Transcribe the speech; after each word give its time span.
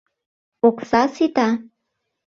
Окса 0.67 1.01
сита. 1.15 1.47